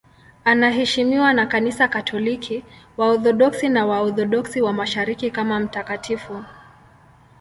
Anaheshimiwa 0.43 1.33
na 1.33 1.45
Kanisa 1.47 1.87
Katoliki, 1.87 2.63
Waorthodoksi 2.97 3.69
na 3.69 3.85
Waorthodoksi 3.85 4.61
wa 4.61 4.73
Mashariki 4.73 5.31
kama 5.31 5.59
mtakatifu. 5.59 6.43